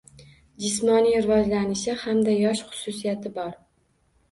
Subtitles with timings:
[0.63, 3.57] Jismoniy rivojlanishi hamda yosh xususiyati bor.